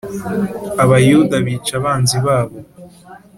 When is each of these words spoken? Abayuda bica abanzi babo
Abayuda 0.83 1.35
bica 1.45 1.73
abanzi 1.79 2.17
babo 2.25 2.57